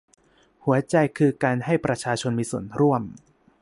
[0.65, 3.01] หัวใจคือการให้ประชาชนมีส่วนร่วม